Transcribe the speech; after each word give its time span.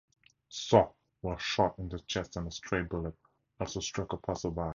Soh 0.49 0.95
was 1.21 1.39
shot 1.43 1.77
in 1.77 1.87
the 1.87 1.99
chest 1.99 2.35
and 2.35 2.47
a 2.47 2.51
stray 2.51 2.81
bullet 2.81 3.13
also 3.59 3.81
struck 3.81 4.13
a 4.13 4.17
passerby. 4.17 4.69